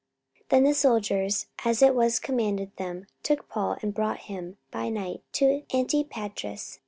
[0.49, 4.89] 44:023:031 Then the soldiers, as it was commanded them, took Paul, and brought him by
[4.89, 6.79] night to Antipatris.